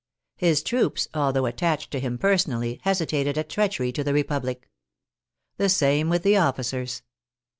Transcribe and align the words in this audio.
His 0.35 0.63
troops, 0.63 1.07
although 1.13 1.45
attached 1.45 1.91
to 1.91 1.99
him 1.99 2.17
personally, 2.17 2.79
hesitated 2.81 3.37
at 3.37 3.49
treachery 3.49 3.91
to 3.91 4.03
the 4.03 4.15
Republic. 4.15 4.67
The 5.57 5.69
same 5.69 6.09
with 6.09 6.23
the 6.23 6.37
officers. 6.37 7.03